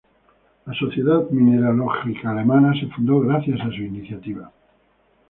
[0.65, 4.51] La Sociedad Mineralógica Alemana se fundó gracias a su iniciativa.